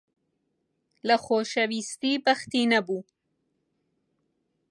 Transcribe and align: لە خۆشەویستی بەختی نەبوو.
لە 1.07 1.15
خۆشەویستی 1.25 2.21
بەختی 2.25 2.63
نەبوو. 2.71 2.99